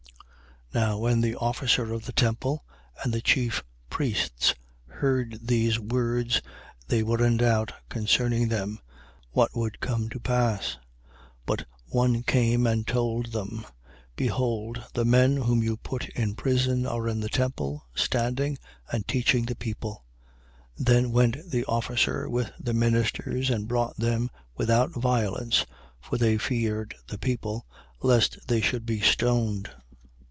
[0.73, 0.79] 5:24.
[0.83, 2.63] Now when the officer of the temple
[3.03, 4.55] and the chief priests
[4.87, 6.41] heard these words,
[6.87, 8.79] they were in doubt concerning them,
[9.31, 10.77] what would come to pass.
[11.45, 11.45] 5:25.
[11.45, 13.65] But one came and told them:
[14.15, 18.57] Behold, the men whom you put in prison are in the temple, standing
[18.89, 20.05] and teaching the people.
[20.79, 20.85] 5:26.
[20.85, 25.65] Then went the officer with the ministers and brought them without violence:
[25.99, 27.65] for they feared the people,
[28.01, 29.69] lest they should be stoned.